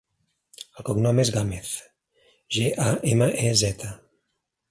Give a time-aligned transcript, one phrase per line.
[0.77, 1.75] El cognom és Gamez:
[2.57, 3.93] ge, a, ema, e, zeta.